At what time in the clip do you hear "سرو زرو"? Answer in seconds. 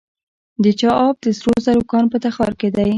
1.39-1.81